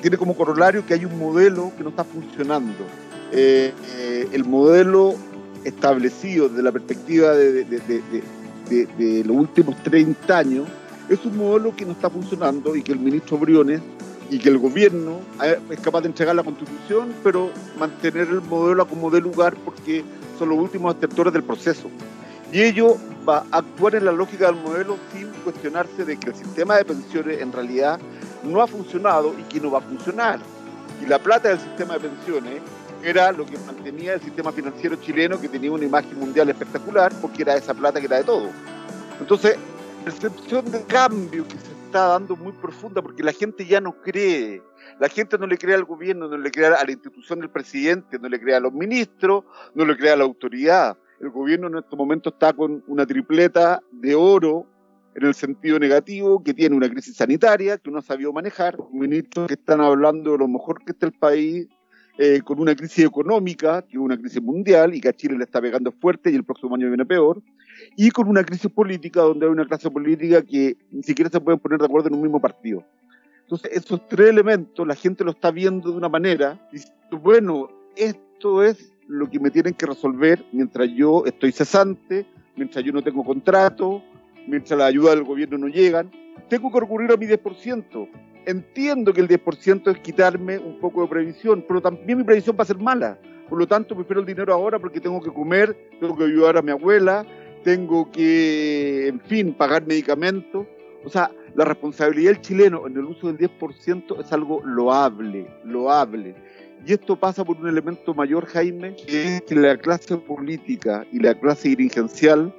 [0.00, 2.84] tiene como corolario que hay un modelo que no está funcionando.
[3.32, 5.14] Eh, eh, el modelo
[5.64, 8.22] establecido desde la perspectiva de,
[9.24, 10.66] los últimos 30 años
[11.08, 13.80] es un modelo que no está funcionando y que el ministro Briones
[14.30, 15.20] y que el gobierno
[15.70, 20.04] es capaz de entregar la constitución, pero mantener el modelo como de lugar porque
[20.36, 21.88] son los últimos actores del proceso.
[22.56, 22.96] Y ello
[23.28, 26.86] va a actuar en la lógica del modelo sin cuestionarse de que el sistema de
[26.86, 28.00] pensiones en realidad
[28.44, 30.40] no ha funcionado y que no va a funcionar.
[31.02, 32.62] Y la plata del sistema de pensiones
[33.04, 37.42] era lo que mantenía el sistema financiero chileno que tenía una imagen mundial espectacular porque
[37.42, 38.48] era esa plata que era de todo.
[39.20, 39.58] Entonces,
[40.02, 44.62] percepción de cambio que se está dando muy profunda porque la gente ya no cree.
[44.98, 48.18] La gente no le cree al gobierno, no le cree a la institución del presidente,
[48.18, 51.76] no le cree a los ministros, no le cree a la autoridad el gobierno en
[51.78, 54.66] este momento está con una tripleta de oro
[55.14, 59.46] en el sentido negativo, que tiene una crisis sanitaria que no ha sabido manejar, ministros
[59.46, 61.66] que están hablando de lo mejor que está el país,
[62.18, 65.44] eh, con una crisis económica, que es una crisis mundial y que a Chile le
[65.44, 67.42] está pegando fuerte y el próximo año viene peor,
[67.96, 71.60] y con una crisis política donde hay una clase política que ni siquiera se pueden
[71.60, 72.84] poner de acuerdo en un mismo partido.
[73.42, 76.78] Entonces, esos tres elementos la gente lo está viendo de una manera, y
[77.16, 82.26] bueno, esto es lo que me tienen que resolver mientras yo estoy cesante,
[82.56, 84.02] mientras yo no tengo contrato,
[84.46, 86.10] mientras la ayuda del gobierno no llegan.
[86.48, 88.08] Tengo que recurrir a mi 10%.
[88.46, 92.62] Entiendo que el 10% es quitarme un poco de previsión, pero también mi previsión va
[92.62, 93.18] a ser mala.
[93.48, 96.62] Por lo tanto, prefiero el dinero ahora porque tengo que comer, tengo que ayudar a
[96.62, 97.24] mi abuela,
[97.62, 100.66] tengo que, en fin, pagar medicamentos.
[101.04, 106.34] O sea, la responsabilidad del chileno en el uso del 10% es algo loable, loable.
[106.84, 111.18] Y esto pasa por un elemento mayor, Jaime, que es que la clase política y
[111.18, 112.54] la clase dirigencial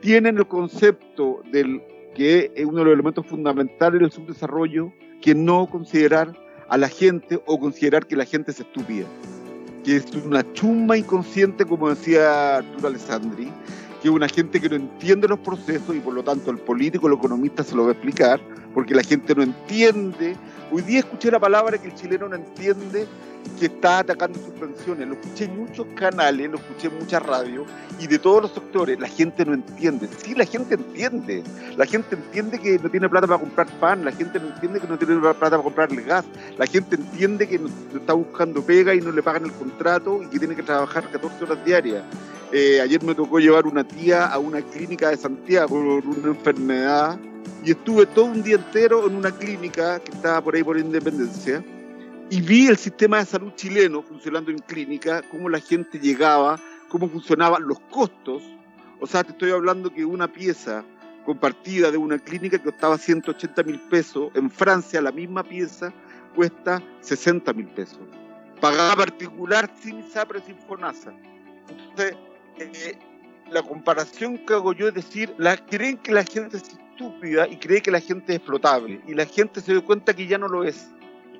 [0.00, 1.82] tienen el concepto del
[2.14, 6.32] que es uno de los elementos fundamentales del subdesarrollo, que no considerar
[6.68, 9.06] a la gente o considerar que la gente es estúpida,
[9.84, 13.50] que es una chumba inconsciente, como decía Arturo Alessandri,
[14.04, 17.14] que una gente que no entiende los procesos y por lo tanto el político, el
[17.14, 18.38] economista se lo va a explicar,
[18.74, 20.36] porque la gente no entiende.
[20.70, 23.06] Hoy día escuché la palabra que el chileno no entiende
[23.58, 25.08] que está atacando sus pensiones.
[25.08, 27.66] Lo escuché en muchos canales, lo escuché en muchas radios
[27.98, 29.00] y de todos los sectores.
[29.00, 30.06] La gente no entiende.
[30.18, 31.42] Sí, la gente entiende.
[31.78, 34.04] La gente entiende que no tiene plata para comprar pan.
[34.04, 36.26] La gente no entiende que no tiene plata para comprar el gas.
[36.58, 37.58] La gente entiende que
[37.96, 41.42] está buscando pega y no le pagan el contrato y que tiene que trabajar 14
[41.44, 42.04] horas diarias.
[42.52, 47.18] Eh, ayer me tocó llevar una tía a una clínica de Santiago por una enfermedad
[47.64, 51.64] y estuve todo un día entero en una clínica que estaba por ahí por Independencia
[52.30, 57.08] y vi el sistema de salud chileno funcionando en clínica, cómo la gente llegaba, cómo
[57.08, 58.42] funcionaban los costos.
[59.00, 60.84] O sea, te estoy hablando que una pieza
[61.24, 65.92] compartida de una clínica que costaba 180 mil pesos, en Francia la misma pieza
[66.34, 68.00] cuesta 60 mil pesos.
[68.60, 71.12] Pagada particular sin SAPRE, sin FONASA.
[71.68, 72.16] Entonces,
[72.58, 72.98] eh,
[73.50, 77.56] la comparación que hago yo es decir, la, creen que la gente es estúpida y
[77.56, 79.00] cree que la gente es explotable.
[79.06, 80.88] Y la gente se dio cuenta que ya no lo es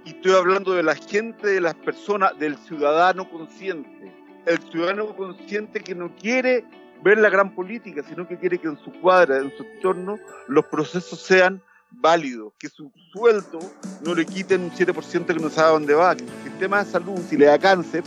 [0.04, 4.12] y estoy hablando de la gente, de las personas, del ciudadano consciente.
[4.44, 6.64] El ciudadano consciente que no quiere
[7.02, 10.66] ver la gran política, sino que quiere que en su cuadra, en su entorno, los
[10.66, 13.58] procesos sean válidos, que su sueldo
[14.04, 17.20] no le quiten un 7% que no sabe dónde va, que el sistema de salud,
[17.28, 18.02] si le da cáncer,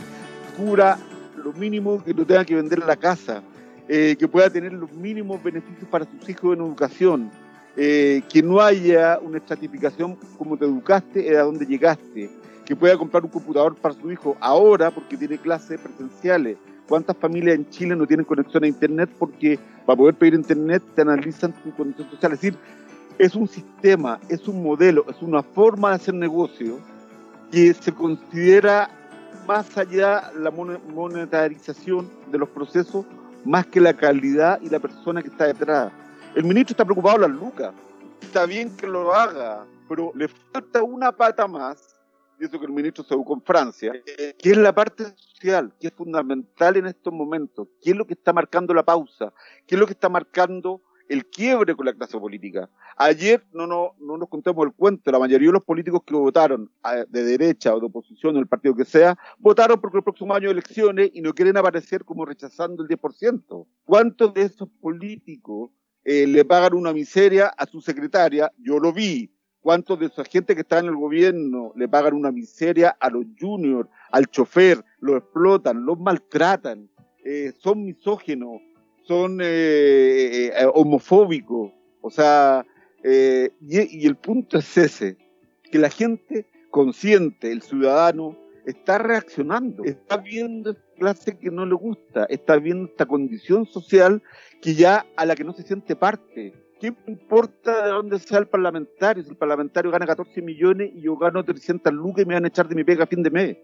[0.56, 0.98] cura
[1.38, 3.42] lo mínimo que no tenga que vender la casa,
[3.88, 7.30] eh, que pueda tener los mínimos beneficios para sus hijos en educación,
[7.76, 12.30] eh, que no haya una estratificación como te educaste y a dónde llegaste,
[12.66, 16.58] que pueda comprar un computador para su hijo ahora porque tiene clases presenciales.
[16.86, 21.02] ¿Cuántas familias en Chile no tienen conexión a Internet porque para poder pedir Internet te
[21.02, 22.32] analizan tu condición social?
[22.32, 22.58] Es decir,
[23.18, 26.78] es un sistema, es un modelo, es una forma de hacer negocio
[27.50, 28.90] que se considera
[29.48, 33.06] más allá la monetarización de los procesos
[33.46, 35.90] más que la calidad y la persona que está detrás.
[36.34, 37.72] El ministro está preocupado las lucas.
[38.20, 41.96] Está bien que lo haga, pero le falta una pata más,
[42.38, 43.92] y eso que el ministro se buscó en Francia,
[44.38, 47.68] que es la parte social, que es fundamental en estos momentos.
[47.80, 49.32] ¿Qué es lo que está marcando la pausa?
[49.66, 52.68] ¿Qué es lo que está marcando el quiebre con la clase política?
[52.96, 56.70] Ayer no, no, no nos contemos el cuento, la mayoría de los políticos que votaron
[57.08, 60.48] de derecha o de oposición o el partido que sea, votaron porque el próximo año
[60.48, 63.66] de elecciones y no quieren aparecer como rechazando el 10%.
[63.84, 65.70] ¿Cuántos de esos políticos
[66.10, 69.30] eh, le pagan una miseria a su secretaria, yo lo vi.
[69.60, 73.26] ¿Cuántos de esa gente que está en el gobierno le pagan una miseria a los
[73.38, 76.88] juniors, al chofer, lo explotan, los maltratan,
[77.26, 78.62] eh, son misógenos,
[79.08, 81.72] son eh, homofóbicos?
[82.00, 82.64] O sea,
[83.02, 85.16] y, y el punto es ese,
[85.72, 88.36] que la gente consciente, el ciudadano,
[88.68, 94.22] está reaccionando, está viendo clase que no le gusta, está viendo esta condición social
[94.60, 96.52] que ya a la que no se siente parte.
[96.78, 99.22] ¿Qué importa de dónde sea el parlamentario?
[99.22, 102.48] Si el parlamentario gana 14 millones y yo gano 300 lucas y me van a
[102.48, 103.56] echar de mi pega a fin de mes.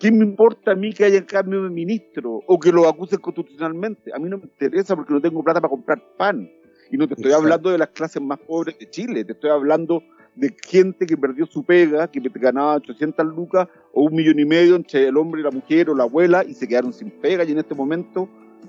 [0.00, 4.12] ¿Qué me importa a mí que haya cambio de ministro o que lo acusen constitucionalmente?
[4.14, 6.50] A mí no me interesa porque no tengo plata para comprar pan.
[6.90, 10.02] Y no te estoy hablando de las clases más pobres de Chile, te estoy hablando
[10.36, 14.76] de gente que perdió su pega, que ganaba 800 lucas o un millón y medio
[14.76, 17.52] entre el hombre y la mujer o la abuela y se quedaron sin pega y
[17.52, 18.28] en este momento,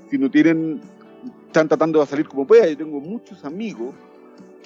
[0.09, 0.81] si no tienen,
[1.45, 2.67] están tratando de salir como pueda.
[2.67, 3.93] Yo tengo muchos amigos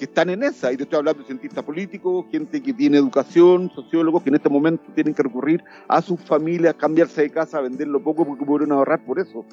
[0.02, 3.70] que están en esa, y te estoy hablando de cientistas políticos, gente que tiene educación,
[3.72, 8.02] sociólogos que en este momento tienen que recurrir a sus familias, cambiarse de casa, venderlo
[8.02, 9.44] poco porque pudieron ahorrar por eso.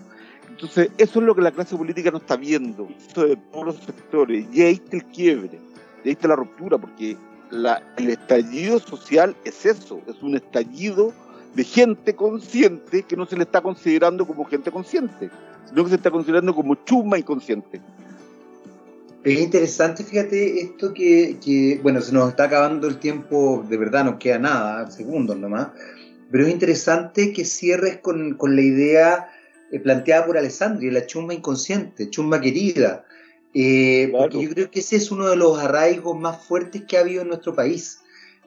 [0.50, 3.76] Entonces, eso es lo que la clase política no está viendo, esto de todos los
[3.76, 5.60] sectores, y ahí está el quiebre,
[6.04, 7.16] y ahí está la ruptura, porque
[7.52, 11.14] el estallido social es eso, es un estallido
[11.54, 15.30] de gente consciente que no se le está considerando como gente consciente,
[15.68, 17.80] sino que se está considerando como chuma inconsciente.
[19.24, 24.17] Es interesante, fíjate, esto que, bueno, se nos está acabando el tiempo, de verdad, no
[24.17, 25.70] queda nada, segundos nomás,
[26.32, 29.28] pero es interesante que cierres con, la idea
[29.72, 33.03] eh, planteada por Alessandri, la chumba inconsciente, chumba querida,
[33.53, 37.01] eh, porque yo creo que ese es uno de los arraigos más fuertes que ha
[37.01, 37.99] habido en nuestro país.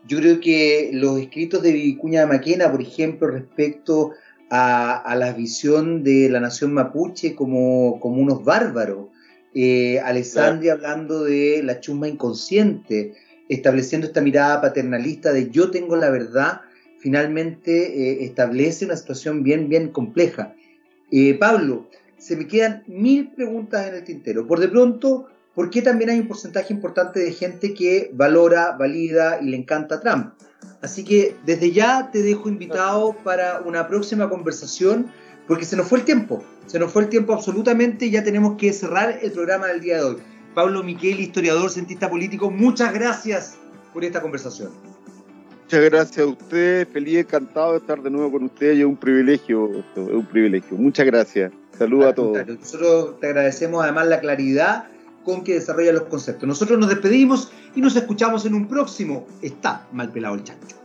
[0.06, 4.12] Yo creo que los escritos de Vicuña de Maquena, por ejemplo, respecto
[4.50, 9.11] a, la visión de la nación mapuche como, como unos bárbaros,
[9.54, 13.14] eh, Alessandri hablando de la chumba inconsciente,
[13.48, 16.62] estableciendo esta mirada paternalista de yo tengo la verdad,
[16.98, 20.54] finalmente eh, establece una situación bien, bien compleja.
[21.10, 24.46] Eh, Pablo, se me quedan mil preguntas en el tintero.
[24.46, 29.50] Por de pronto, porque también hay un porcentaje importante de gente que valora, valida y
[29.50, 30.32] le encanta Trump.
[30.80, 35.10] Así que desde ya te dejo invitado para una próxima conversación,
[35.46, 38.56] porque se nos fue el tiempo, se nos fue el tiempo absolutamente y ya tenemos
[38.56, 40.16] que cerrar el programa del día de hoy.
[40.54, 43.56] Pablo Miquel, historiador, cientista político, muchas gracias
[43.92, 44.70] por esta conversación.
[45.64, 49.70] Muchas gracias a usted, feliz, encantado de estar de nuevo con usted, es un privilegio,
[49.72, 50.76] es un privilegio.
[50.76, 52.46] Muchas gracias, saludos a todos.
[52.46, 54.84] Nosotros te agradecemos además la claridad
[55.24, 56.46] con que desarrolla los conceptos.
[56.46, 60.81] Nosotros nos despedimos y nos escuchamos en un próximo Está mal pelado el chancho.